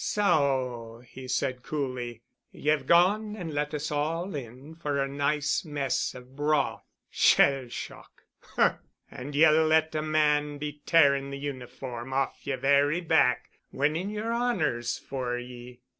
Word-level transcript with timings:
"So," 0.03 1.03
he 1.07 1.27
said 1.27 1.61
coolly, 1.61 2.23
"ye've 2.51 2.87
gone 2.87 3.35
and 3.35 3.53
let 3.53 3.71
us 3.75 3.91
all 3.91 4.33
in 4.33 4.73
for 4.73 4.97
a 4.99 5.07
nice 5.07 5.63
mess 5.63 6.15
of 6.15 6.35
broth! 6.35 6.83
Shell 7.11 7.67
shock! 7.67 8.23
Humph! 8.55 8.79
And 9.11 9.35
ye'll 9.35 9.67
let 9.67 9.93
a 9.93 10.01
man 10.01 10.57
be 10.57 10.81
tearing 10.87 11.29
the 11.29 11.37
uniform 11.37 12.13
off 12.13 12.47
yer 12.47 12.57
very 12.57 13.01
back—winning 13.01 14.09
yer 14.09 14.31
honors 14.31 14.97
for 14.97 15.37
ye." 15.37 15.81